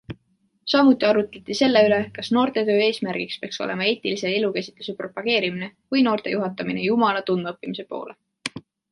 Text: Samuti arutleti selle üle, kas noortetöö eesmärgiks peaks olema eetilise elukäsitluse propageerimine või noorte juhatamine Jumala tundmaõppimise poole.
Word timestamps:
Samuti 0.71 1.05
arutleti 1.07 1.55
selle 1.57 1.81
üle, 1.89 1.97
kas 2.15 2.29
noortetöö 2.37 2.77
eesmärgiks 2.85 3.35
peaks 3.43 3.61
olema 3.65 3.85
eetilise 3.89 4.31
elukäsitluse 4.37 4.95
propageerimine 5.01 5.69
või 5.97 6.03
noorte 6.07 6.33
juhatamine 6.37 6.87
Jumala 6.87 7.21
tundmaõppimise 7.29 7.87
poole. 7.93 8.17